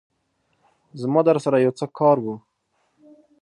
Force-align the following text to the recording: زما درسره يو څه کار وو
زما 1.01 1.21
درسره 1.29 1.57
يو 1.65 1.71
څه 1.79 1.85
کار 1.97 2.17
وو 2.21 2.35